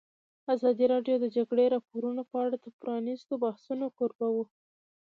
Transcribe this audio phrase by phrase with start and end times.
[0.55, 4.45] ازادي راډیو د د جګړې راپورونه په اړه د پرانیستو بحثونو کوربه وه.